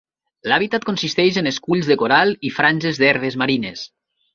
L'hàbitat 0.51 0.87
consisteix 0.89 1.39
en 1.43 1.51
esculls 1.53 1.93
de 1.93 2.01
coral 2.05 2.35
i 2.51 2.55
franges 2.59 3.05
d'herbes 3.05 3.43
marines. 3.45 3.91